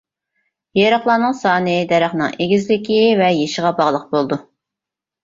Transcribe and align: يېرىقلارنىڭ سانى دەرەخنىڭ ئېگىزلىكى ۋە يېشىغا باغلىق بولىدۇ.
يېرىقلارنىڭ 0.77 1.35
سانى 1.41 1.75
دەرەخنىڭ 1.91 2.33
ئېگىزلىكى 2.45 2.97
ۋە 3.21 3.29
يېشىغا 3.41 3.73
باغلىق 3.81 4.09
بولىدۇ. 4.17 4.39